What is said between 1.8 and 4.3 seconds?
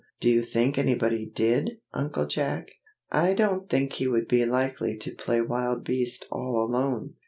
Uncle Jack?" "I don't think he would